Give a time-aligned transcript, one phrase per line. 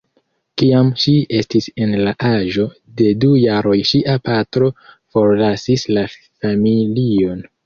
[0.59, 2.65] Kiam ŝi estis en la aĝo
[3.01, 7.47] de du jaroj ŝia patro forlasis la familion.